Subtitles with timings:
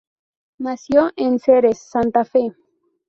[0.57, 2.55] Nació en Ceres, Santa Fe.